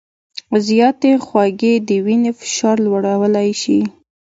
[0.67, 3.79] زیاتې خوږې د وینې فشار لوړولی شي.